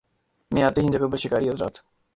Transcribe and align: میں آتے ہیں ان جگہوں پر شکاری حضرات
میں 0.51 0.63
آتے 0.63 0.81
ہیں 0.81 0.87
ان 0.87 0.93
جگہوں 0.93 1.11
پر 1.11 1.17
شکاری 1.17 1.49
حضرات 1.49 1.77